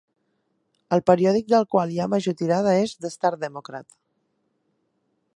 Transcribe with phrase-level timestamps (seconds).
[0.95, 3.97] El periòdic del qual hi ha major tirada és "The Star Democrat".